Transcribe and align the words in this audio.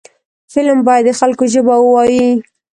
فلم 0.53 0.77
باید 0.87 1.03
د 1.07 1.11
خلکو 1.19 1.43
ژبه 1.53 1.75
ووايي 1.79 2.27